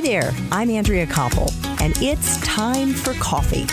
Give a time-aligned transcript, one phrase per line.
[0.00, 3.64] Hi there, I'm Andrea Koppel, and it's time for coffee,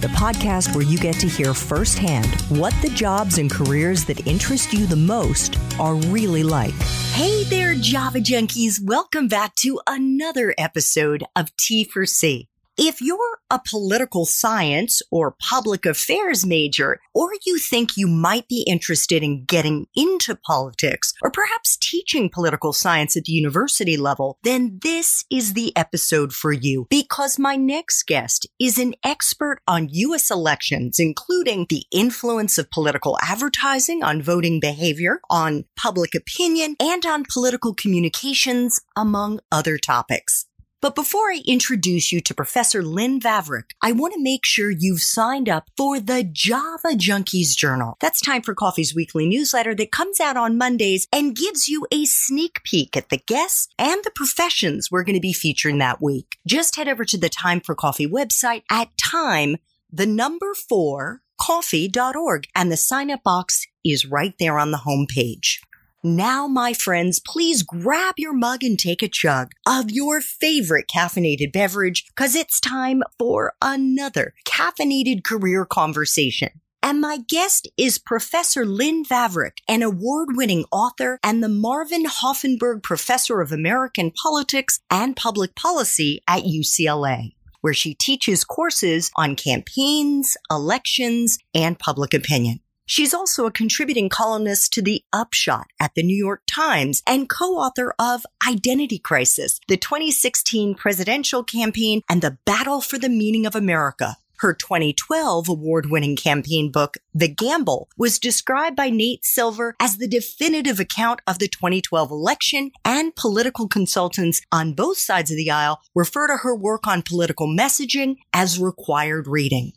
[0.00, 4.72] the podcast where you get to hear firsthand what the jobs and careers that interest
[4.72, 6.74] you the most are really like.
[7.12, 8.80] Hey there, Java Junkies.
[8.82, 12.48] Welcome back to another episode of T for C.
[12.76, 18.64] If you're a political science or public affairs major, or you think you might be
[18.66, 24.78] interested in getting into politics, or perhaps teaching political science at the university level, then
[24.82, 30.30] this is the episode for you because my next guest is an expert on U.S.
[30.30, 37.24] elections, including the influence of political advertising on voting behavior, on public opinion, and on
[37.32, 40.46] political communications, among other topics.
[40.82, 45.00] But before I introduce you to Professor Lynn Vavreck, I want to make sure you've
[45.00, 47.96] signed up for the Java Junkies Journal.
[48.00, 52.04] That's Time for Coffee's weekly newsletter that comes out on Mondays and gives you a
[52.04, 56.36] sneak peek at the guests and the professions we're going to be featuring that week.
[56.46, 59.56] Just head over to the Time for Coffee website at time,
[59.90, 65.58] the number four, coffee.org, and the sign up box is right there on the homepage.
[66.06, 71.50] Now, my friends, please grab your mug and take a chug of your favorite caffeinated
[71.50, 76.50] beverage because it's time for another caffeinated career conversation.
[76.80, 82.84] And my guest is Professor Lynn Vavreck, an award winning author and the Marvin Hoffenberg
[82.84, 90.36] Professor of American Politics and Public Policy at UCLA, where she teaches courses on campaigns,
[90.52, 92.60] elections, and public opinion.
[92.88, 97.92] She's also a contributing columnist to The Upshot at the New York Times and co-author
[97.98, 104.16] of Identity Crisis, the 2016 presidential campaign and the battle for the meaning of America.
[104.38, 110.78] Her 2012 award-winning campaign book, The Gamble, was described by Nate Silver as the definitive
[110.78, 116.28] account of the 2012 election and political consultants on both sides of the aisle refer
[116.28, 119.72] to her work on political messaging as required reading.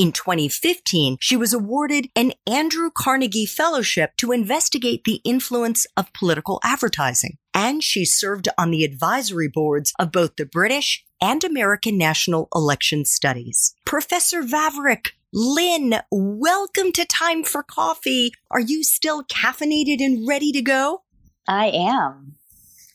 [0.00, 6.58] In 2015, she was awarded an Andrew Carnegie Fellowship to investigate the influence of political
[6.64, 7.36] advertising.
[7.52, 13.04] And she served on the advisory boards of both the British and American National Election
[13.04, 13.74] Studies.
[13.84, 18.32] Professor Vavreck, Lynn, welcome to Time for Coffee.
[18.50, 21.02] Are you still caffeinated and ready to go?
[21.46, 22.36] I am.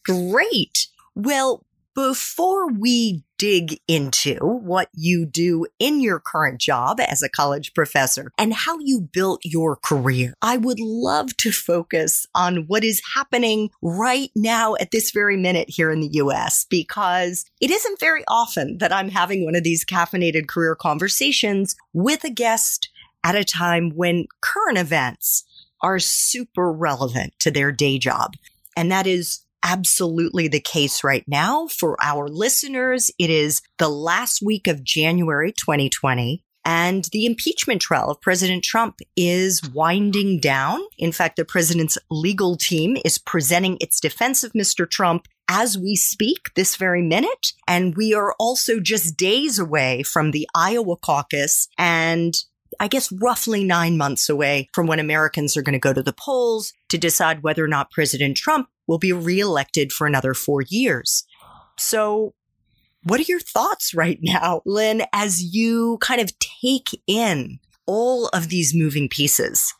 [0.04, 0.88] Great.
[1.14, 7.74] Well, before we dig into what you do in your current job as a college
[7.74, 13.02] professor and how you built your career, I would love to focus on what is
[13.14, 18.24] happening right now at this very minute here in the US because it isn't very
[18.28, 22.90] often that I'm having one of these caffeinated career conversations with a guest
[23.24, 25.44] at a time when current events
[25.82, 28.34] are super relevant to their day job.
[28.78, 33.12] And that is absolutely the case right now for our listeners.
[33.20, 36.44] It is the last week of January 2020.
[36.68, 40.82] And the impeachment trial of President Trump is winding down.
[40.98, 44.90] In fact, the president's legal team is presenting its defense of Mr.
[44.90, 47.54] Trump as we speak this very minute.
[47.68, 52.36] And we are also just days away from the Iowa caucus and
[52.80, 56.14] I guess roughly nine months away from when Americans are going to go to the
[56.14, 61.26] polls to decide whether or not President Trump will be reelected for another four years.
[61.78, 62.34] So
[63.04, 68.50] what are your thoughts right now, Lynn, as you kind of take in all of
[68.50, 69.74] these moving pieces?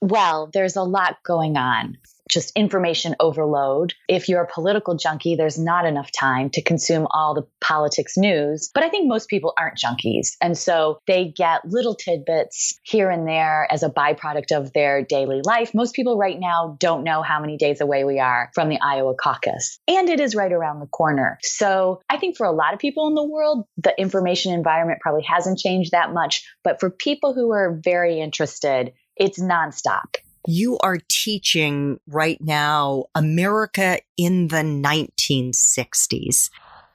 [0.00, 3.94] Well, there's a lot going on just information overload.
[4.08, 8.70] If you're a political junkie, there's not enough time to consume all the politics news.
[8.74, 10.36] But I think most people aren't junkies.
[10.40, 15.40] And so they get little tidbits here and there as a byproduct of their daily
[15.44, 15.74] life.
[15.74, 19.14] Most people right now don't know how many days away we are from the Iowa
[19.14, 19.78] caucus.
[19.88, 21.38] And it is right around the corner.
[21.42, 25.24] So I think for a lot of people in the world, the information environment probably
[25.24, 26.44] hasn't changed that much.
[26.64, 30.16] But for people who are very interested, it's nonstop
[30.48, 36.48] you are teaching right now America in the 1960s.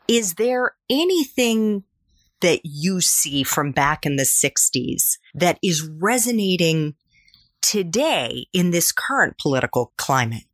[0.07, 1.83] Is there anything
[2.41, 6.95] that you see from back in the 60s that is resonating
[7.61, 10.45] today in this current political climate?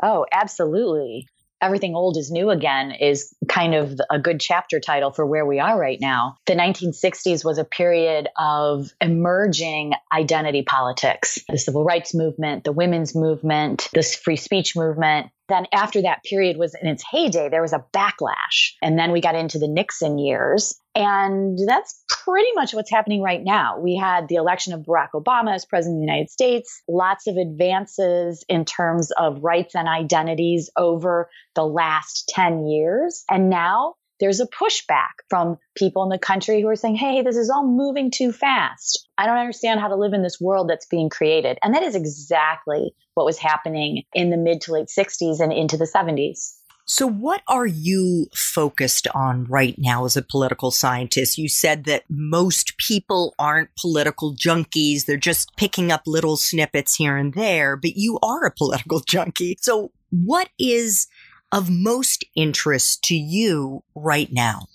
[0.00, 1.26] Oh, absolutely
[1.60, 5.58] everything old is new again is kind of a good chapter title for where we
[5.58, 6.36] are right now.
[6.46, 11.38] The 1960s was a period of emerging identity politics.
[11.48, 15.30] The civil rights movement, the women's movement, this free speech movement.
[15.48, 18.72] Then, after that period was in its heyday, there was a backlash.
[18.82, 20.78] And then we got into the Nixon years.
[20.94, 23.78] And that's pretty much what's happening right now.
[23.78, 27.36] We had the election of Barack Obama as president of the United States, lots of
[27.36, 33.24] advances in terms of rights and identities over the last 10 years.
[33.30, 37.36] And now there's a pushback from people in the country who are saying, hey, this
[37.36, 39.08] is all moving too fast.
[39.16, 41.58] I don't understand how to live in this world that's being created.
[41.62, 45.76] And that is exactly what was happening in the mid to late 60s and into
[45.76, 46.54] the 70s.
[46.90, 51.36] So, what are you focused on right now as a political scientist?
[51.36, 55.04] You said that most people aren't political junkies.
[55.04, 59.58] They're just picking up little snippets here and there, but you are a political junkie.
[59.60, 61.08] So, what is
[61.52, 64.66] of most interest to you right now?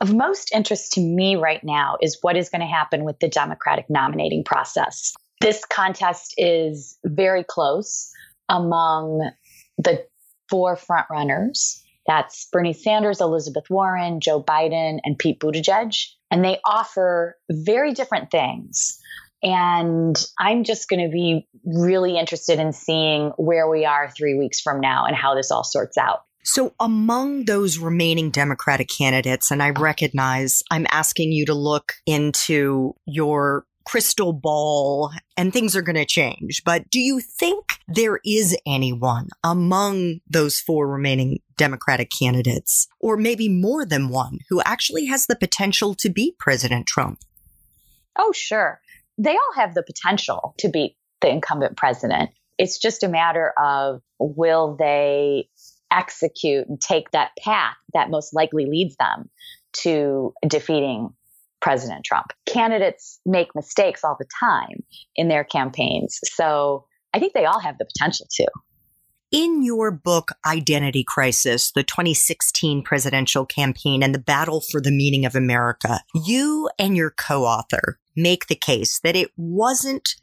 [0.00, 3.28] Of most interest to me right now is what is going to happen with the
[3.28, 5.14] Democratic nominating process.
[5.40, 8.10] This contest is very close
[8.48, 9.30] among
[9.78, 10.04] the
[10.48, 11.80] four frontrunners.
[12.06, 15.96] That's Bernie Sanders, Elizabeth Warren, Joe Biden, and Pete Buttigieg.
[16.32, 18.98] And they offer very different things.
[19.42, 24.60] And I'm just going to be really interested in seeing where we are three weeks
[24.60, 26.20] from now and how this all sorts out.
[26.44, 32.94] So, among those remaining Democratic candidates, and I recognize I'm asking you to look into
[33.06, 38.56] your crystal ball and things are going to change, but do you think there is
[38.66, 45.26] anyone among those four remaining Democratic candidates, or maybe more than one, who actually has
[45.26, 47.20] the potential to beat President Trump?
[48.18, 48.80] Oh, sure
[49.22, 52.30] they all have the potential to beat the incumbent president.
[52.58, 55.48] It's just a matter of will they
[55.90, 59.30] execute and take that path that most likely leads them
[59.74, 61.10] to defeating
[61.60, 62.26] President Trump.
[62.46, 64.82] Candidates make mistakes all the time
[65.14, 66.18] in their campaigns.
[66.24, 68.46] So I think they all have the potential to.
[69.32, 75.24] In your book, Identity Crisis, the 2016 presidential campaign and the battle for the meaning
[75.24, 80.16] of America, you and your co-author make the case that it wasn't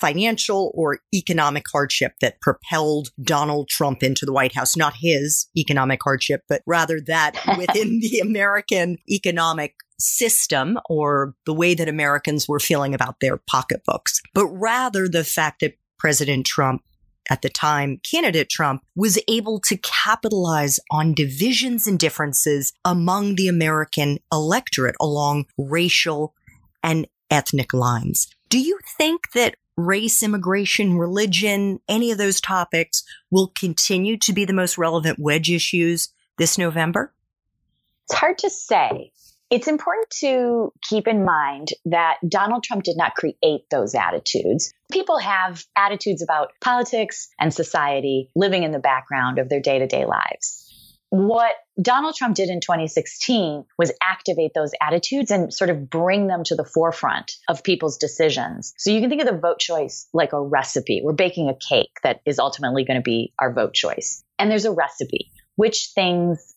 [0.00, 6.00] financial or economic hardship that propelled Donald Trump into the White House, not his economic
[6.02, 12.60] hardship, but rather that within the American economic system or the way that Americans were
[12.60, 16.82] feeling about their pocketbooks, but rather the fact that President Trump
[17.30, 23.48] at the time, candidate Trump was able to capitalize on divisions and differences among the
[23.48, 26.34] American electorate along racial
[26.82, 28.28] and ethnic lines.
[28.48, 34.44] Do you think that race, immigration, religion, any of those topics will continue to be
[34.44, 37.12] the most relevant wedge issues this November?
[38.08, 39.12] It's hard to say.
[39.50, 44.72] It's important to keep in mind that Donald Trump did not create those attitudes.
[44.90, 49.86] People have attitudes about politics and society living in the background of their day to
[49.86, 50.62] day lives.
[51.10, 56.42] What Donald Trump did in 2016 was activate those attitudes and sort of bring them
[56.44, 58.74] to the forefront of people's decisions.
[58.76, 61.00] So you can think of the vote choice like a recipe.
[61.04, 64.24] We're baking a cake that is ultimately going to be our vote choice.
[64.38, 65.30] And there's a recipe.
[65.54, 66.54] Which things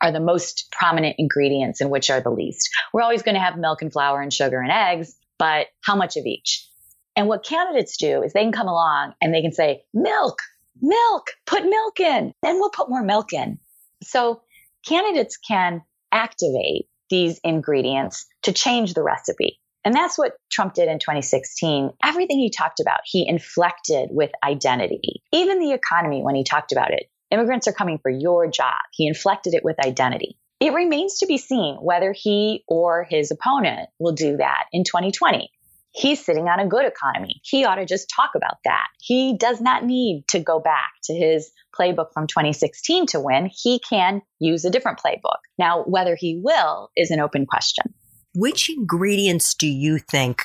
[0.00, 2.68] are the most prominent ingredients and which are the least.
[2.92, 6.16] We're always going to have milk and flour and sugar and eggs, but how much
[6.16, 6.68] of each?
[7.16, 10.38] And what candidates do is they can come along and they can say, milk,
[10.80, 13.58] milk, put milk in, then we'll put more milk in.
[14.02, 14.42] So
[14.86, 15.82] candidates can
[16.12, 19.58] activate these ingredients to change the recipe.
[19.84, 21.92] And that's what Trump did in 2016.
[22.04, 25.22] Everything he talked about, he inflected with identity.
[25.32, 28.78] Even the economy, when he talked about it, Immigrants are coming for your job.
[28.92, 30.38] He inflected it with identity.
[30.60, 35.50] It remains to be seen whether he or his opponent will do that in 2020.
[35.96, 37.40] He's sitting on a good economy.
[37.42, 38.86] He ought to just talk about that.
[39.00, 43.50] He does not need to go back to his playbook from 2016 to win.
[43.52, 45.38] He can use a different playbook.
[45.58, 47.94] Now, whether he will is an open question.
[48.34, 50.42] Which ingredients do you think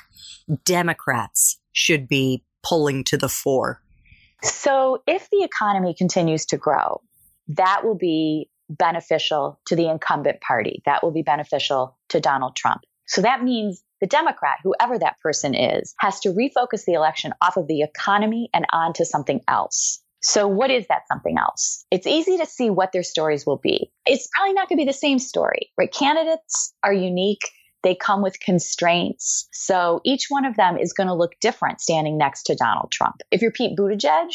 [0.63, 3.81] Democrats should be pulling to the fore
[4.43, 7.01] so if the economy continues to grow,
[7.49, 10.81] that will be beneficial to the incumbent party.
[10.85, 12.81] That will be beneficial to Donald Trump.
[13.07, 17.55] So that means the Democrat, whoever that person is, has to refocus the election off
[17.55, 20.01] of the economy and onto something else.
[20.23, 21.85] So, what is that something else?
[21.89, 23.91] It's easy to see what their stories will be.
[24.05, 25.91] It's probably not going to be the same story, right?
[25.91, 27.41] Candidates are unique.
[27.83, 29.47] They come with constraints.
[29.51, 33.15] So each one of them is going to look different standing next to Donald Trump.
[33.31, 34.29] If you're Pete Buttigieg,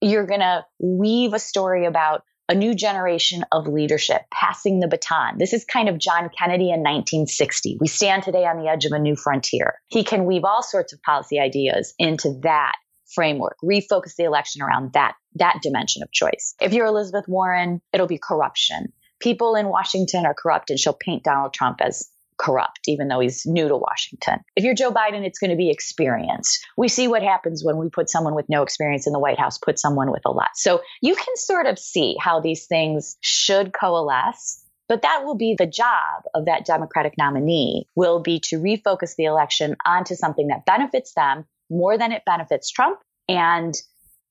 [0.00, 5.36] you're going to weave a story about a new generation of leadership, passing the baton.
[5.38, 7.78] This is kind of John Kennedy in 1960.
[7.80, 9.74] We stand today on the edge of a new frontier.
[9.88, 12.74] He can weave all sorts of policy ideas into that
[13.14, 16.54] framework, refocus the election around that, that dimension of choice.
[16.60, 18.92] If you're Elizabeth Warren, it'll be corruption.
[19.20, 23.46] People in Washington are corrupt and she'll paint Donald Trump as corrupt, even though he's
[23.46, 24.40] new to Washington.
[24.56, 26.58] If you're Joe Biden, it's going to be experience.
[26.76, 29.58] We see what happens when we put someone with no experience in the White House,
[29.58, 30.50] put someone with a lot.
[30.54, 34.60] So you can sort of see how these things should coalesce.
[34.86, 39.24] But that will be the job of that Democratic nominee will be to refocus the
[39.24, 43.74] election onto something that benefits them more than it benefits Trump and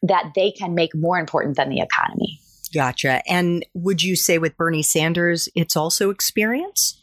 [0.03, 2.39] that they can make more important than the economy.
[2.73, 3.21] Gotcha.
[3.27, 6.99] And would you say with Bernie Sanders, it's also experience?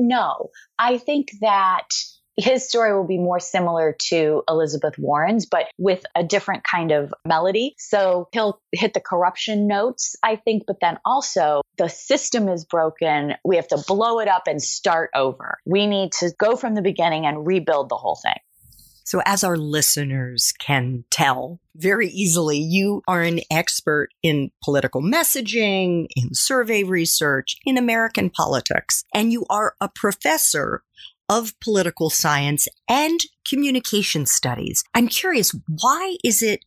[0.00, 1.88] No, I think that
[2.36, 7.12] his story will be more similar to Elizabeth Warren's, but with a different kind of
[7.26, 7.74] melody.
[7.78, 13.34] So he'll hit the corruption notes, I think, but then also the system is broken.
[13.44, 15.58] We have to blow it up and start over.
[15.66, 18.38] We need to go from the beginning and rebuild the whole thing.
[19.10, 26.06] So, as our listeners can tell very easily, you are an expert in political messaging,
[26.14, 30.84] in survey research, in American politics, and you are a professor
[31.28, 34.84] of political science and communication studies.
[34.94, 36.64] I'm curious, why is it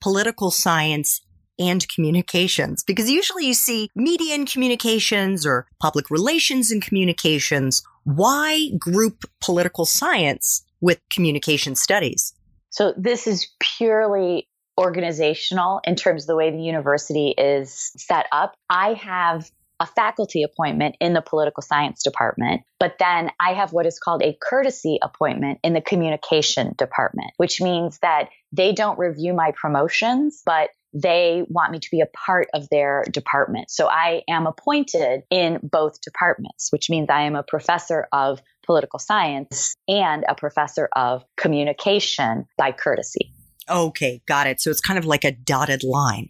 [0.00, 1.20] political science
[1.60, 2.82] and communications?
[2.82, 7.84] Because usually you see media and communications or public relations and communications.
[8.02, 12.34] Why group political science with communication studies?
[12.68, 14.46] So this is purely
[14.78, 18.54] organizational in terms of the way the university is set up.
[18.68, 19.50] I have
[19.80, 24.22] a faculty appointment in the political science department, but then I have what is called
[24.22, 30.42] a courtesy appointment in the communication department, which means that they don't review my promotions,
[30.44, 33.70] but they want me to be a part of their department.
[33.70, 38.98] So I am appointed in both departments, which means I am a professor of political
[38.98, 43.32] science and a professor of communication by courtesy.
[43.68, 44.60] Okay, got it.
[44.60, 46.28] So it's kind of like a dotted line.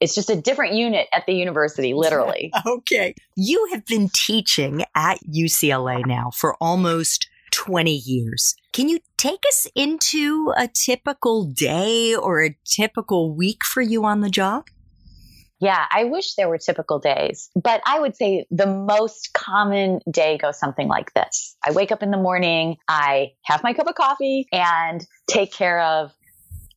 [0.00, 2.52] It's just a different unit at the university, literally.
[2.66, 3.14] okay.
[3.36, 8.54] You have been teaching at UCLA now for almost 20 years.
[8.72, 14.20] Can you take us into a typical day or a typical week for you on
[14.20, 14.66] the job?
[15.60, 20.38] Yeah, I wish there were typical days, but I would say the most common day
[20.38, 21.56] goes something like this.
[21.66, 25.80] I wake up in the morning, I have my cup of coffee and take care
[25.80, 26.12] of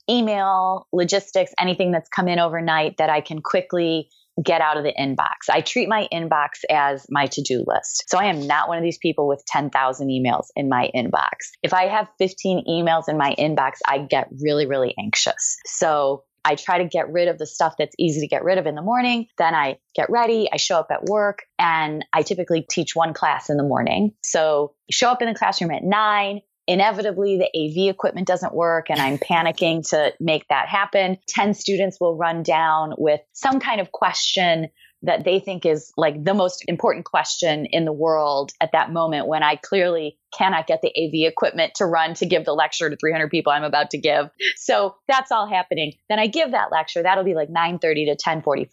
[0.09, 4.09] email, logistics, anything that's come in overnight that I can quickly
[4.43, 5.49] get out of the inbox.
[5.51, 8.05] I treat my inbox as my to do list.
[8.07, 11.51] So I am not one of these people with 10,000 emails in my inbox.
[11.61, 15.57] If I have 15 emails in my inbox, I get really, really anxious.
[15.65, 18.65] So I try to get rid of the stuff that's easy to get rid of
[18.65, 19.27] in the morning.
[19.37, 23.49] Then I get ready, I show up at work, and I typically teach one class
[23.49, 24.13] in the morning.
[24.23, 26.41] So show up in the classroom at nine.
[26.67, 31.17] Inevitably, the AV equipment doesn't work, and I'm panicking to make that happen.
[31.27, 34.69] 10 students will run down with some kind of question
[35.03, 39.27] that they think is like the most important question in the world at that moment
[39.27, 42.95] when I clearly cannot get the AV equipment to run to give the lecture to
[42.95, 44.29] 300 people I'm about to give.
[44.55, 45.93] So that's all happening.
[46.09, 47.03] Then I give that lecture.
[47.03, 48.67] That'll be like 9:30 to 10:45.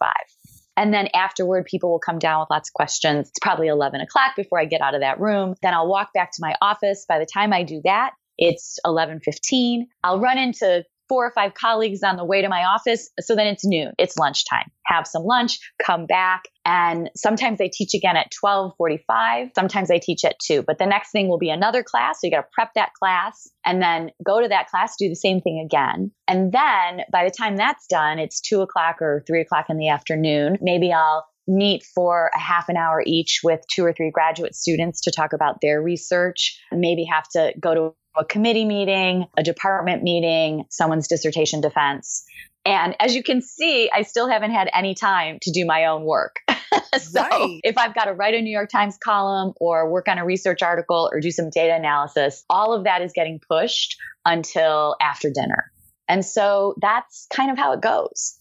[0.77, 3.27] And then afterward, people will come down with lots of questions.
[3.27, 5.55] It's probably 11 o'clock before I get out of that room.
[5.61, 7.05] Then I'll walk back to my office.
[7.05, 9.87] By the time I do that, it's 11:15.
[10.03, 13.09] I'll run into four or five colleagues on the way to my office.
[13.19, 13.91] So then it's noon.
[13.97, 14.71] It's lunchtime.
[14.85, 16.43] Have some lunch, come back.
[16.65, 19.49] And sometimes I teach again at 1245.
[19.55, 22.21] Sometimes I teach at two, but the next thing will be another class.
[22.21, 25.15] So you got to prep that class and then go to that class, do the
[25.15, 26.11] same thing again.
[26.27, 29.89] And then by the time that's done, it's two o'clock or three o'clock in the
[29.89, 30.59] afternoon.
[30.61, 35.01] Maybe I'll meet for a half an hour each with two or three graduate students
[35.01, 36.61] to talk about their research.
[36.71, 42.25] Maybe have to go to a committee meeting, a department meeting, someone's dissertation defense.
[42.65, 46.03] And as you can see, I still haven't had any time to do my own
[46.03, 46.35] work.
[46.97, 47.61] so right.
[47.63, 50.61] if I've got to write a New York Times column or work on a research
[50.61, 53.95] article or do some data analysis, all of that is getting pushed
[54.25, 55.71] until after dinner.
[56.09, 58.35] And so that's kind of how it goes.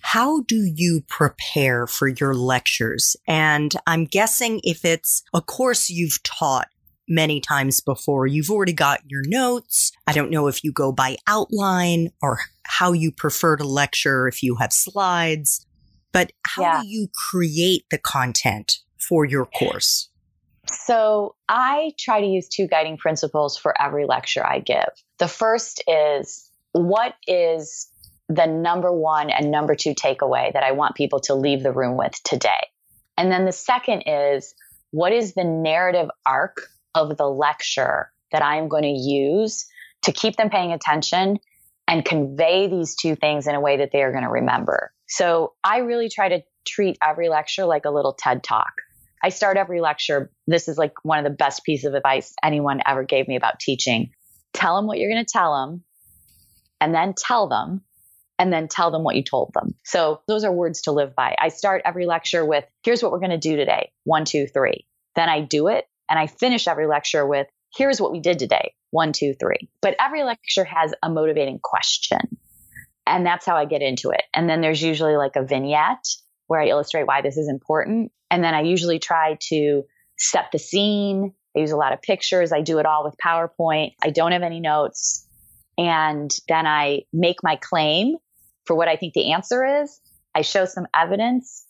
[0.00, 3.16] How do you prepare for your lectures?
[3.26, 6.68] And I'm guessing if it's a course you've taught
[7.08, 8.26] many times before.
[8.26, 9.92] You've already got your notes.
[10.06, 14.42] I don't know if you go by outline or how you prefer to lecture, if
[14.42, 15.66] you have slides,
[16.12, 16.82] but how yeah.
[16.82, 20.10] do you create the content for your course?
[20.70, 24.88] So I try to use two guiding principles for every lecture I give.
[25.18, 27.88] The first is what is
[28.28, 31.96] the number one and number two takeaway that I want people to leave the room
[31.96, 32.66] with today?
[33.16, 34.54] And then the second is
[34.90, 39.66] what is the narrative arc of the lecture that I'm going to use
[40.02, 41.38] to keep them paying attention
[41.88, 44.92] and convey these two things in a way that they are going to remember.
[45.08, 48.72] So I really try to treat every lecture like a little TED talk.
[49.22, 50.30] I start every lecture.
[50.46, 53.60] This is like one of the best pieces of advice anyone ever gave me about
[53.60, 54.10] teaching.
[54.52, 55.84] Tell them what you're going to tell them
[56.80, 57.82] and then tell them
[58.38, 59.74] and then tell them what you told them.
[59.84, 61.36] So those are words to live by.
[61.40, 63.92] I start every lecture with, here's what we're going to do today.
[64.04, 64.86] One, two, three.
[65.14, 67.46] Then I do it and I finish every lecture with,
[67.76, 68.72] here's what we did today.
[68.90, 69.68] One, two, three.
[69.80, 72.20] But every lecture has a motivating question.
[73.06, 74.22] And that's how I get into it.
[74.34, 76.06] And then there's usually like a vignette
[76.48, 78.12] where I illustrate why this is important.
[78.30, 79.82] And then I usually try to
[80.18, 81.32] set the scene.
[81.56, 82.52] I use a lot of pictures.
[82.52, 83.92] I do it all with PowerPoint.
[84.02, 85.26] I don't have any notes.
[85.78, 88.16] And then I make my claim
[88.64, 90.00] for what I think the answer is.
[90.34, 91.64] I show some evidence.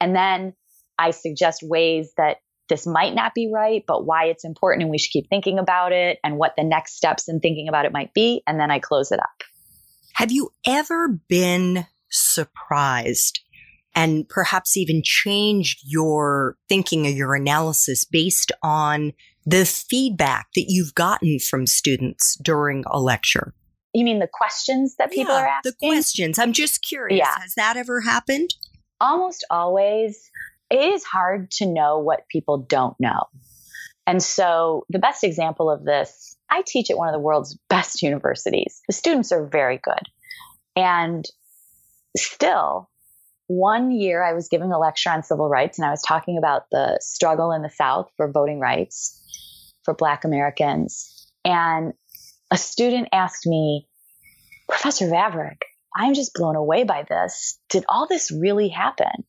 [0.00, 0.54] And then
[0.98, 4.98] I suggest ways that this might not be right, but why it's important and we
[4.98, 8.12] should keep thinking about it and what the next steps in thinking about it might
[8.14, 8.42] be.
[8.46, 9.44] And then I close it up.
[10.14, 13.40] Have you ever been surprised
[13.94, 19.12] and perhaps even changed your thinking or your analysis based on
[19.44, 23.54] the feedback that you've gotten from students during a lecture?
[23.92, 25.72] You mean the questions that people yeah, are asking?
[25.80, 26.38] The questions.
[26.38, 27.18] I'm just curious.
[27.18, 27.40] Yeah.
[27.40, 28.50] Has that ever happened?
[29.00, 30.30] Almost always.
[30.70, 33.24] It is hard to know what people don't know.
[34.06, 38.02] And so the best example of this, I teach at one of the world's best
[38.02, 38.80] universities.
[38.86, 40.02] The students are very good.
[40.76, 41.24] And
[42.16, 42.90] still,
[43.48, 46.68] one year I was giving a lecture on civil rights and I was talking about
[46.70, 49.22] the struggle in the South for voting rights
[49.84, 51.30] for Black Americans.
[51.44, 51.92] And
[52.50, 53.88] a student asked me,
[54.68, 55.58] Professor Vavreck,
[55.94, 57.58] I'm just blown away by this.
[57.70, 59.24] Did all this really happen?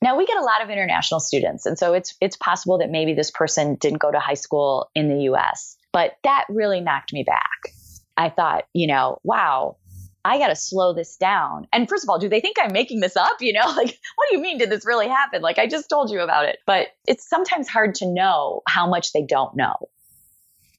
[0.00, 3.14] Now we get a lot of international students, and so it's it's possible that maybe
[3.14, 7.24] this person didn't go to high school in the US, but that really knocked me
[7.24, 7.74] back.
[8.16, 9.76] I thought, you know, wow,
[10.24, 11.66] I got to slow this down.
[11.72, 13.36] And first of all, do they think I'm making this up?
[13.40, 14.58] You know, like, what do you mean?
[14.58, 15.40] Did this really happen?
[15.40, 16.58] Like, I just told you about it.
[16.66, 19.74] But it's sometimes hard to know how much they don't know.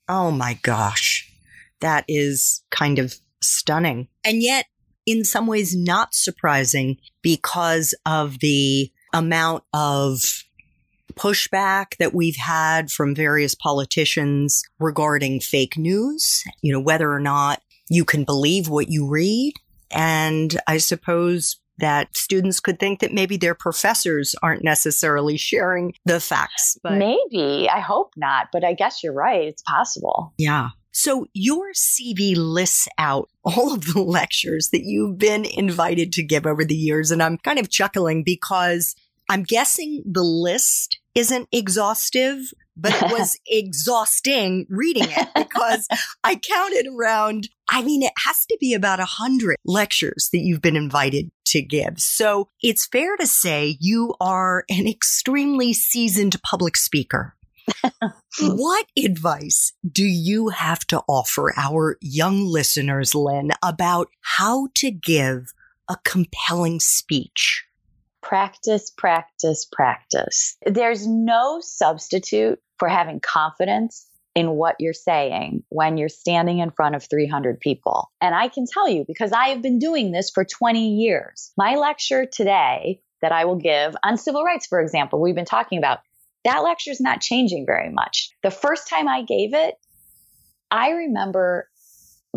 [0.07, 1.31] Oh my gosh.
[1.81, 4.09] That is kind of stunning.
[4.23, 4.65] And yet,
[5.05, 10.21] in some ways, not surprising because of the amount of
[11.13, 17.61] pushback that we've had from various politicians regarding fake news, you know, whether or not
[17.89, 19.53] you can believe what you read.
[19.91, 26.19] And I suppose that students could think that maybe their professors aren't necessarily sharing the
[26.19, 26.77] facts.
[26.83, 27.69] But maybe.
[27.69, 28.47] I hope not.
[28.51, 29.47] But I guess you're right.
[29.47, 30.33] It's possible.
[30.37, 30.69] Yeah.
[31.01, 36.45] So your CV lists out all of the lectures that you've been invited to give
[36.45, 37.09] over the years.
[37.09, 38.95] And I'm kind of chuckling because
[39.29, 45.87] I'm guessing the list isn't exhaustive, but it was exhausting reading it because
[46.25, 50.61] I counted around, I mean, it has to be about a hundred lectures that you've
[50.61, 51.93] been invited to give.
[51.99, 57.37] So it's fair to say you are an extremely seasoned public speaker.
[58.41, 65.53] What advice do you have to offer our young listeners, Lynn, about how to give
[65.89, 67.65] a compelling speech?
[68.21, 70.57] Practice, practice, practice.
[70.65, 76.95] There's no substitute for having confidence in what you're saying when you're standing in front
[76.95, 78.11] of 300 people.
[78.21, 81.51] And I can tell you because I have been doing this for 20 years.
[81.57, 85.77] My lecture today that I will give on civil rights, for example, we've been talking
[85.77, 85.99] about,
[86.45, 88.31] that lecture is not changing very much.
[88.43, 89.75] The first time I gave it,
[90.71, 91.67] I remember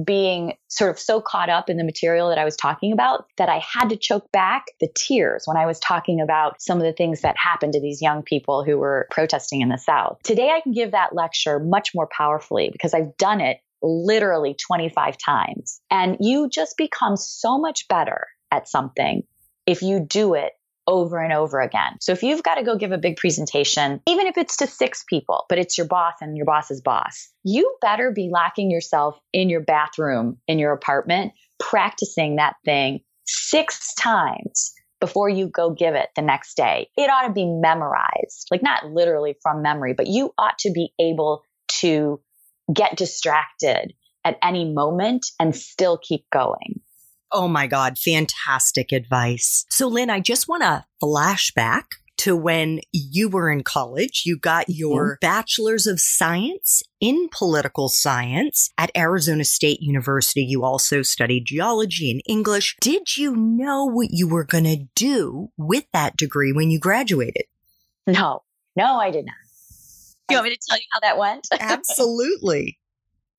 [0.03, 3.51] being sort of so caught up in the material that I was talking about that
[3.51, 6.95] I had to choke back the tears when I was talking about some of the
[6.95, 10.19] things that happened to these young people who were protesting in the South.
[10.25, 15.19] Today, I can give that lecture much more powerfully because I've done it literally 25
[15.19, 15.81] times.
[15.91, 19.25] And you just become so much better at something
[19.67, 20.53] if you do it
[20.87, 21.97] over and over again.
[22.01, 25.05] So if you've got to go give a big presentation, even if it's to six
[25.09, 29.49] people, but it's your boss and your boss's boss, you better be locking yourself in
[29.49, 36.09] your bathroom in your apartment, practicing that thing six times before you go give it
[36.15, 36.89] the next day.
[36.97, 40.93] It ought to be memorized, like not literally from memory, but you ought to be
[41.01, 41.43] able
[41.81, 42.21] to
[42.73, 46.81] get distracted at any moment and still keep going.
[47.33, 49.65] Oh my God, fantastic advice.
[49.71, 51.85] So, Lynn, I just want to flashback
[52.19, 54.23] to when you were in college.
[54.25, 55.27] You got your mm-hmm.
[55.27, 60.43] bachelor's of science in political science at Arizona State University.
[60.43, 62.77] You also studied geology and English.
[62.81, 67.45] Did you know what you were going to do with that degree when you graduated?
[68.07, 68.43] No,
[68.77, 69.35] no, I did not.
[70.29, 71.49] Do you want me to tell you how that went?
[71.61, 72.79] Absolutely.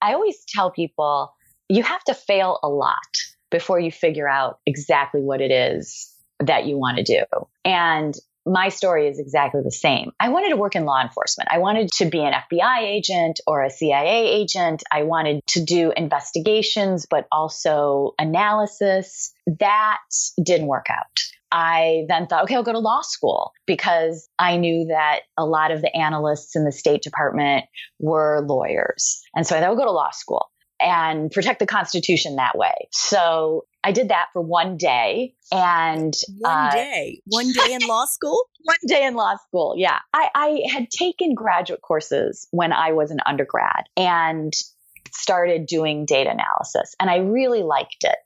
[0.01, 1.33] I always tell people
[1.69, 2.97] you have to fail a lot
[3.53, 7.23] before you figure out exactly what it is that you want to do.
[7.63, 8.15] And
[8.47, 10.11] my story is exactly the same.
[10.19, 11.49] I wanted to work in law enforcement.
[11.51, 14.83] I wanted to be an FBI agent or a CIA agent.
[14.91, 19.31] I wanted to do investigations, but also analysis.
[19.59, 19.99] That
[20.43, 21.21] didn't work out.
[21.51, 25.69] I then thought, okay, I'll go to law school because I knew that a lot
[25.69, 27.65] of the analysts in the State Department
[27.99, 29.21] were lawyers.
[29.35, 30.49] And so I thought I'll go to law school
[30.83, 32.73] and protect the Constitution that way.
[32.91, 35.33] So I did that for one day.
[35.51, 38.43] And one uh, day, one day in law school?
[38.63, 39.75] one day in law school.
[39.77, 39.99] Yeah.
[40.13, 44.53] I, I had taken graduate courses when I was an undergrad and
[45.11, 46.95] started doing data analysis.
[46.99, 48.17] And I really liked it.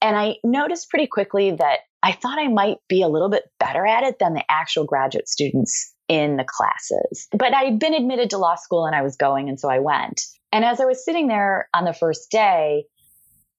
[0.00, 3.84] And I noticed pretty quickly that I thought I might be a little bit better
[3.84, 7.28] at it than the actual graduate students in the classes.
[7.30, 10.20] But I'd been admitted to law school and I was going, and so I went.
[10.50, 12.86] And as I was sitting there on the first day,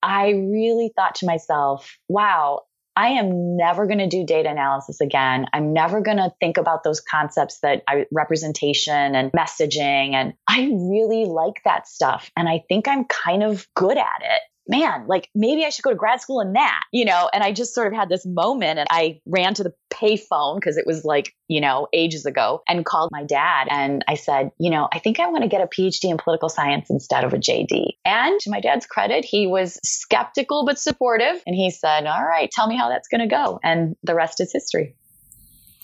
[0.04, 2.64] I really thought to myself, wow,
[2.98, 5.46] I am never going to do data analysis again.
[5.54, 10.14] I'm never going to think about those concepts that I, representation and messaging.
[10.14, 12.32] And I really like that stuff.
[12.36, 15.92] And I think I'm kind of good at it man, like maybe I should go
[15.92, 17.30] to grad school in that, you know?
[17.32, 20.78] And I just sort of had this moment and I ran to the payphone because
[20.78, 23.68] it was like, you know, ages ago and called my dad.
[23.70, 26.50] And I said, you know, I think I want to get a PhD in political
[26.50, 27.90] science instead of a JD.
[28.06, 31.42] And to my dad's credit, he was skeptical but supportive.
[31.46, 33.60] And he said, all right, tell me how that's going to go.
[33.64, 34.96] And the rest is history.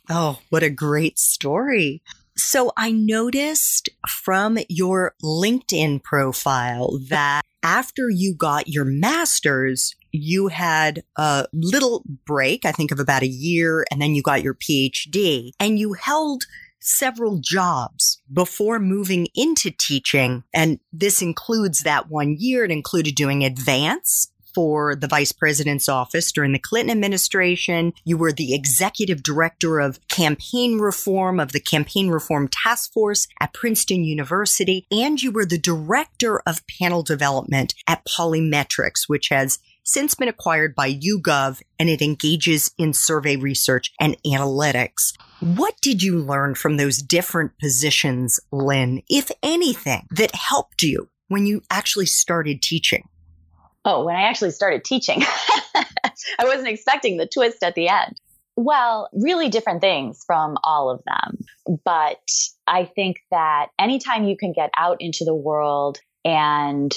[0.09, 2.01] Oh, what a great story.
[2.37, 11.03] So I noticed from your LinkedIn profile that after you got your master's, you had
[11.17, 15.51] a little break, I think of about a year, and then you got your PhD
[15.59, 16.45] and you held
[16.79, 20.45] several jobs before moving into teaching.
[20.53, 22.63] And this includes that one year.
[22.63, 27.93] It included doing advance for the vice president's office during the Clinton administration.
[28.03, 33.53] You were the executive director of campaign reform of the campaign reform task force at
[33.53, 34.85] Princeton University.
[34.91, 40.75] And you were the director of panel development at Polimetrix, which has since been acquired
[40.75, 45.13] by YouGov and it engages in survey research and analytics.
[45.39, 51.45] What did you learn from those different positions, Lynn, if anything, that helped you when
[51.45, 53.07] you actually started teaching?
[53.89, 55.23] Oh, when I actually started teaching,
[55.75, 58.19] I wasn't expecting the twist at the end.
[58.57, 61.77] Well, really different things from all of them.
[61.85, 62.19] But
[62.67, 66.93] I think that anytime you can get out into the world and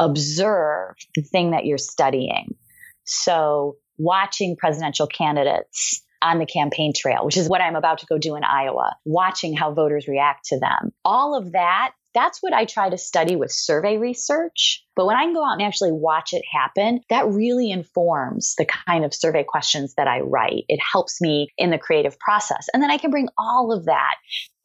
[0.00, 2.56] observe the thing that you're studying.
[3.04, 8.18] So, watching presidential candidates on the campaign trail, which is what I'm about to go
[8.18, 10.92] do in Iowa, watching how voters react to them.
[11.04, 14.82] All of that that's what I try to study with survey research.
[14.96, 18.64] But when I can go out and actually watch it happen, that really informs the
[18.64, 20.64] kind of survey questions that I write.
[20.68, 22.68] It helps me in the creative process.
[22.72, 24.14] And then I can bring all of that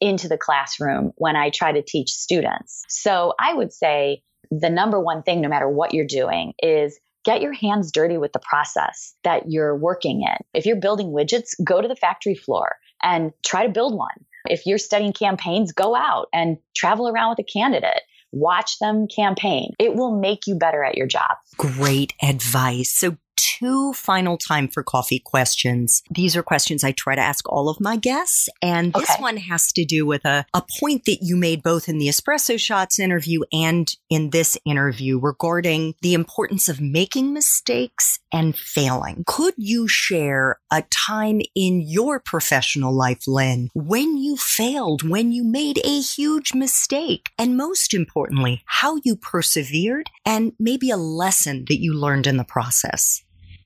[0.00, 2.84] into the classroom when I try to teach students.
[2.88, 7.42] So I would say the number one thing, no matter what you're doing, is get
[7.42, 10.36] your hands dirty with the process that you're working in.
[10.54, 14.24] If you're building widgets, go to the factory floor and try to build one.
[14.52, 18.02] If you're studying campaigns, go out and travel around with a candidate.
[18.32, 19.72] Watch them campaign.
[19.78, 21.30] It will make you better at your job.
[21.56, 22.94] Great advice.
[22.94, 26.02] So two final time for coffee questions.
[26.10, 28.48] These are questions I try to ask all of my guests.
[28.60, 29.22] And this okay.
[29.22, 32.58] one has to do with a, a point that you made both in the espresso
[32.58, 39.24] shots interview and in this interview regarding the importance of making mistakes and failing.
[39.26, 45.44] Could you share a time in your professional life, Lynn, when you failed, when you
[45.44, 47.30] made a huge mistake?
[47.38, 52.44] And most importantly, how you persevered and maybe a lesson that you learned in the
[52.44, 53.22] process?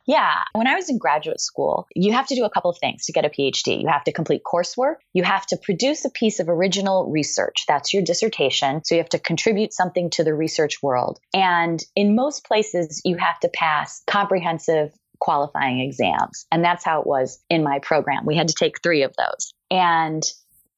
[0.06, 0.42] Yeah.
[0.52, 3.12] When I was in graduate school, you have to do a couple of things to
[3.12, 3.80] get a PhD.
[3.82, 4.96] You have to complete coursework.
[5.12, 7.64] You have to produce a piece of original research.
[7.66, 8.84] That's your dissertation.
[8.84, 11.18] So you have to contribute something to the research world.
[11.34, 16.46] And in most places, you have to pass comprehensive qualifying exams.
[16.52, 18.26] And that's how it was in my program.
[18.26, 19.52] We had to take three of those.
[19.70, 20.22] And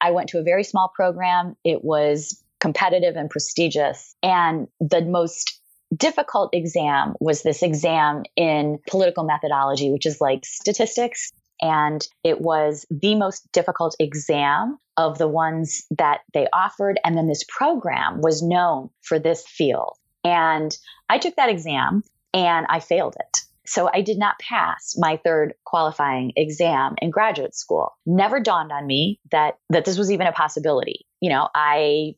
[0.01, 1.57] I went to a very small program.
[1.65, 4.15] It was competitive and prestigious.
[4.23, 5.61] And the most
[5.97, 11.33] difficult exam was this exam in political methodology, which is like statistics.
[11.61, 17.01] And it was the most difficult exam of the ones that they offered.
[17.05, 19.97] And then this program was known for this field.
[20.25, 20.77] And
[21.09, 22.03] I took that exam
[22.35, 23.39] and I failed it.
[23.67, 27.93] So I did not pass my third qualifying exam in graduate school.
[28.07, 31.07] Never dawned on me that that this was even a possibility.
[31.21, 32.15] You know, I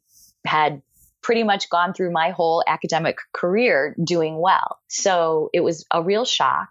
[0.47, 0.81] had
[1.23, 4.79] pretty much gone through my whole academic career doing well.
[4.89, 6.69] So it was a real shock.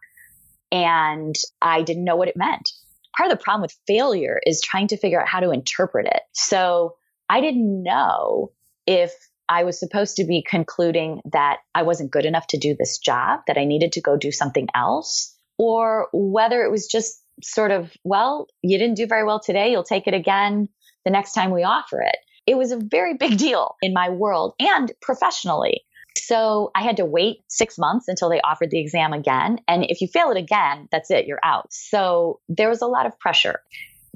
[0.72, 2.70] And I didn't know what it meant.
[3.18, 6.22] Part of the problem with failure is trying to figure out how to interpret it.
[6.34, 6.96] So
[7.28, 8.52] I didn't know
[8.86, 9.14] if
[9.50, 13.42] I was supposed to be concluding that I wasn't good enough to do this job,
[13.48, 17.92] that I needed to go do something else, or whether it was just sort of,
[18.04, 20.70] well, you didn't do very well today, you'll take it again
[21.04, 22.18] the next time we offer it.
[22.50, 25.84] It was a very big deal in my world and professionally.
[26.18, 29.60] So I had to wait six months until they offered the exam again.
[29.68, 31.72] And if you fail it again, that's it, you're out.
[31.72, 33.62] So there was a lot of pressure.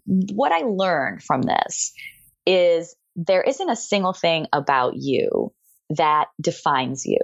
[0.05, 1.93] What I learned from this
[2.47, 5.53] is there isn't a single thing about you
[5.91, 7.19] that defines you.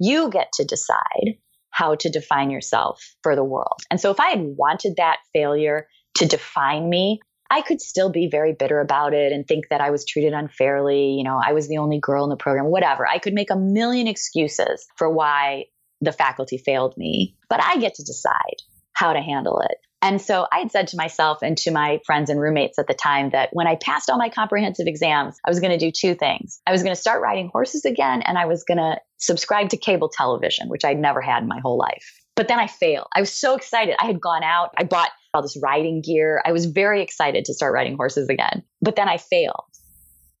[0.00, 1.36] You get to decide
[1.68, 3.80] how to define yourself for the world.
[3.90, 7.20] And so if I had wanted that failure to define me,
[7.54, 11.10] I could still be very bitter about it and think that I was treated unfairly.
[11.12, 13.06] You know, I was the only girl in the program, whatever.
[13.06, 15.66] I could make a million excuses for why
[16.00, 18.56] the faculty failed me, but I get to decide
[18.92, 19.76] how to handle it.
[20.02, 22.92] And so I had said to myself and to my friends and roommates at the
[22.92, 26.16] time that when I passed all my comprehensive exams, I was going to do two
[26.16, 26.60] things.
[26.66, 29.76] I was going to start riding horses again, and I was going to subscribe to
[29.76, 32.20] cable television, which I'd never had in my whole life.
[32.34, 33.06] But then I failed.
[33.14, 33.94] I was so excited.
[34.00, 36.42] I had gone out, I bought all this riding gear.
[36.44, 38.62] I was very excited to start riding horses again.
[38.80, 39.64] But then I failed.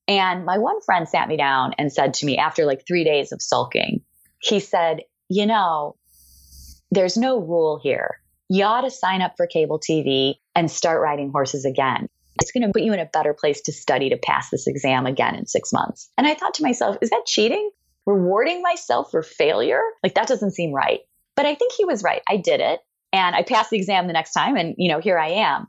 [0.06, 3.32] And my one friend sat me down and said to me after like three days
[3.32, 4.02] of sulking,
[4.40, 5.96] he said, You know,
[6.90, 11.30] there's no rule here you ought to sign up for cable TV and start riding
[11.30, 12.08] horses again.
[12.40, 15.06] It's going to put you in a better place to study to pass this exam
[15.06, 16.10] again in six months.
[16.18, 17.70] And I thought to myself, is that cheating?
[18.06, 19.80] Rewarding myself for failure?
[20.02, 21.00] Like that doesn't seem right.
[21.36, 22.22] But I think he was right.
[22.28, 22.80] I did it
[23.14, 25.66] and I passed the exam the next time and you know, here I am.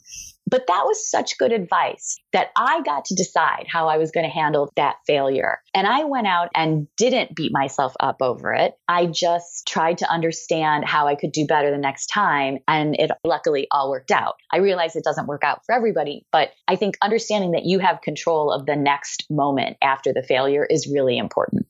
[0.48, 4.26] But that was such good advice that I got to decide how I was going
[4.26, 5.58] to handle that failure.
[5.74, 8.74] And I went out and didn't beat myself up over it.
[8.88, 12.60] I just tried to understand how I could do better the next time.
[12.68, 14.36] And it luckily all worked out.
[14.52, 18.02] I realize it doesn't work out for everybody, but I think understanding that you have
[18.02, 21.66] control of the next moment after the failure is really important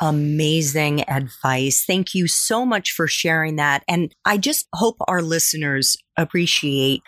[0.00, 1.84] amazing advice.
[1.84, 3.84] Thank you so much for sharing that.
[3.88, 7.02] And I just hope our listeners appreciate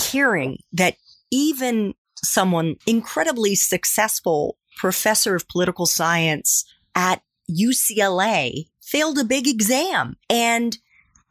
[0.00, 0.96] hearing that
[1.30, 10.78] even someone incredibly successful professor of political science at UCLA failed a big exam and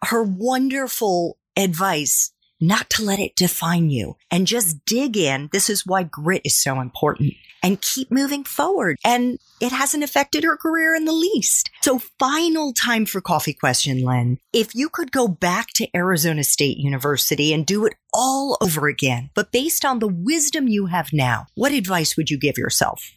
[0.05, 5.49] her wonderful advice not to let it define you and just dig in.
[5.51, 8.97] This is why grit is so important and keep moving forward.
[9.03, 11.69] And it hasn't affected her career in the least.
[11.81, 14.39] So final time for coffee question, Lynn.
[14.53, 19.29] If you could go back to Arizona State University and do it all over again,
[19.35, 23.11] but based on the wisdom you have now, what advice would you give yourself?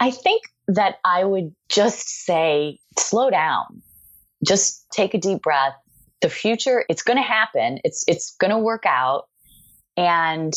[0.00, 3.82] I think that I would just say, slow down.
[4.44, 5.74] Just take a deep breath
[6.20, 7.78] the future, it's going to happen.
[7.84, 9.24] It's, it's going to work out
[9.96, 10.52] and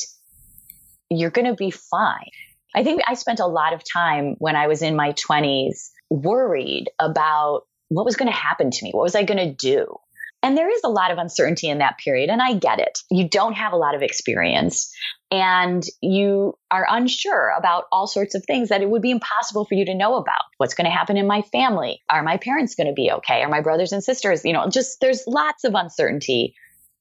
[1.09, 2.29] you're going to be fine.
[2.75, 6.89] I think I spent a lot of time when I was in my 20s worried
[6.99, 8.91] about what was going to happen to me.
[8.91, 9.95] What was I going to do?
[10.41, 12.99] And there is a lot of uncertainty in that period, and I get it.
[13.11, 14.93] You don't have a lot of experience
[15.31, 19.75] and you are unsure about all sorts of things that it would be impossible for
[19.75, 20.41] you to know about.
[20.57, 22.01] What's going to happen in my family?
[22.09, 23.43] Are my parents going to be okay?
[23.43, 24.43] Are my brothers and sisters?
[24.43, 26.55] You know, just there's lots of uncertainty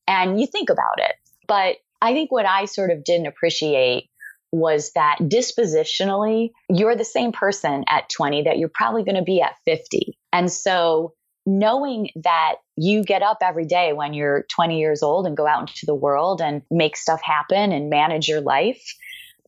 [0.06, 1.14] and you think about it.
[1.46, 4.10] But I think what I sort of didn't appreciate
[4.52, 9.40] was that dispositionally, you're the same person at 20 that you're probably going to be
[9.42, 10.18] at 50.
[10.32, 11.14] And so
[11.48, 15.60] knowing that you get up every day when you're 20 years old and go out
[15.60, 18.82] into the world and make stuff happen and manage your life,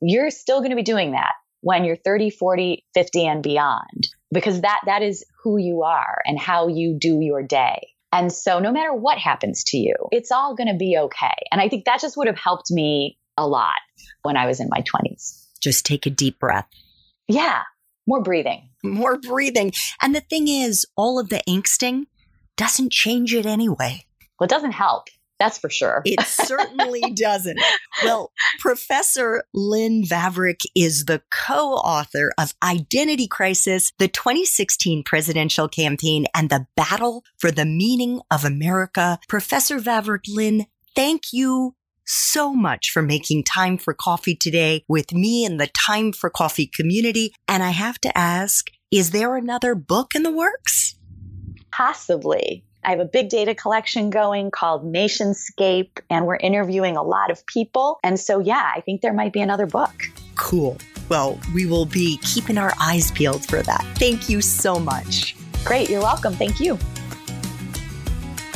[0.01, 4.63] you're still going to be doing that when you're 30, 40, 50 and beyond because
[4.63, 7.89] that that is who you are and how you do your day.
[8.13, 11.37] And so no matter what happens to you, it's all going to be okay.
[11.53, 13.77] And I think that just would have helped me a lot
[14.23, 15.47] when I was in my 20s.
[15.61, 16.67] Just take a deep breath.
[17.29, 17.63] Yeah
[18.07, 18.69] more breathing.
[18.83, 19.73] More breathing.
[20.01, 22.05] And the thing is, all of the angsting
[22.57, 24.05] doesn't change it anyway.
[24.39, 25.09] Well, it doesn't help.
[25.41, 26.03] That's for sure.
[26.05, 27.59] It certainly doesn't.
[28.05, 36.27] Well, Professor Lynn Vavreck is the co author of Identity Crisis, the 2016 presidential campaign,
[36.35, 39.19] and the battle for the meaning of America.
[39.29, 41.75] Professor Vavreck, Lynn, thank you
[42.11, 46.67] so much for making time for coffee today with me and the Time for Coffee
[46.67, 47.33] community.
[47.47, 50.97] And I have to ask, is there another book in the works?
[51.71, 52.65] Possibly.
[52.83, 57.45] I have a big data collection going called Nationscape, and we're interviewing a lot of
[57.47, 57.99] people.
[58.03, 59.93] And so, yeah, I think there might be another book.
[60.37, 60.79] Cool.
[61.11, 63.85] well, we will be keeping our eyes peeled for that.
[63.97, 65.37] Thank you so much.
[65.65, 65.91] Great.
[65.91, 66.33] You're welcome.
[66.35, 66.79] Thank you.